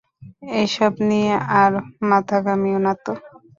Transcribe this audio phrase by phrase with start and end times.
[0.61, 1.71] এসব নিয়ে আর
[2.09, 3.13] মাথা ঘামিয়ো নাতো!